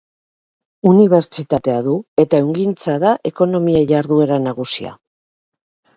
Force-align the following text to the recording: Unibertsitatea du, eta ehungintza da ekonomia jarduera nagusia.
Unibertsitatea 0.91 1.75
du, 1.89 1.93
eta 2.25 2.41
ehungintza 2.45 2.97
da 3.07 3.15
ekonomia 3.33 3.85
jarduera 3.95 4.41
nagusia. 4.51 4.99